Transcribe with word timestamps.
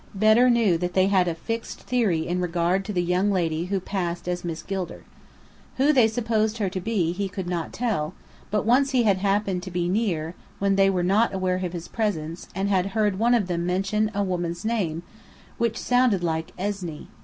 Bedr 0.15 0.49
knew 0.49 0.79
that 0.79 0.95
they 0.95 1.05
had 1.05 1.27
a 1.27 1.35
fixed 1.35 1.81
theory 1.83 2.25
in 2.27 2.41
regard 2.41 2.83
to 2.85 2.91
the 2.91 3.03
young 3.03 3.29
lady 3.29 3.65
who 3.65 3.79
passed 3.79 4.27
as 4.27 4.43
Miss 4.43 4.63
Gilder. 4.63 5.03
Who 5.77 5.93
they 5.93 6.07
supposed 6.07 6.57
her 6.57 6.71
to 6.71 6.81
be, 6.81 7.11
he 7.11 7.29
could 7.29 7.45
not 7.47 7.71
tell; 7.71 8.15
but 8.49 8.65
once 8.65 8.89
he 8.93 9.03
had 9.03 9.17
"happened" 9.19 9.61
to 9.61 9.69
be 9.69 9.87
near, 9.87 10.33
when 10.57 10.75
they 10.75 10.89
were 10.89 11.03
not 11.03 11.35
aware 11.35 11.57
of 11.63 11.73
his 11.73 11.87
presence, 11.87 12.47
and 12.55 12.67
had 12.67 12.87
heard 12.97 13.19
one 13.19 13.35
of 13.35 13.45
them 13.45 13.67
mention 13.67 14.09
a 14.15 14.23
woman's 14.23 14.65
name, 14.65 15.03
which 15.59 15.77
sounded 15.77 16.23
like 16.23 16.51
"Esny." 16.57 17.05